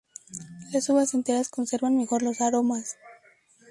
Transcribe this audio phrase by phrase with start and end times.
[0.71, 2.97] Las uvas enteras conservan mejor los aromas.